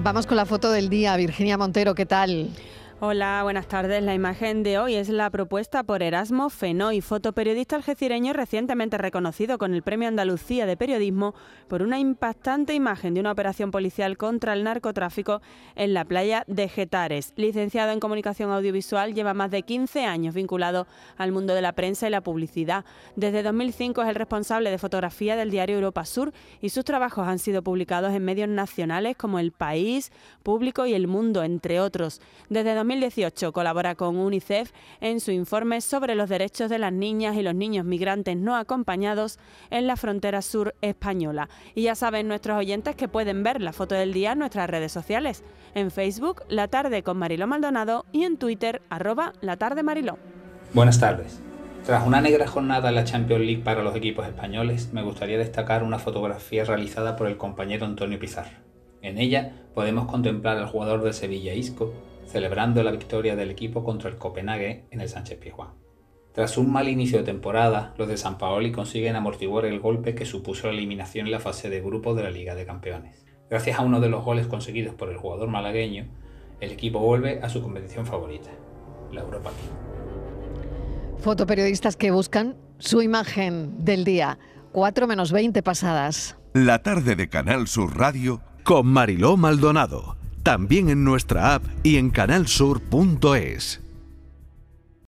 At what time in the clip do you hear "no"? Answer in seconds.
38.36-38.56